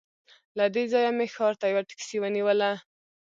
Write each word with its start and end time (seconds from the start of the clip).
له 0.57 0.65
دې 0.73 0.83
ځایه 0.93 1.11
مې 1.17 1.27
ښار 1.33 1.53
ته 1.61 1.65
یوه 1.71 1.83
ټکسي 1.89 2.17
ونیوله. 2.19 2.71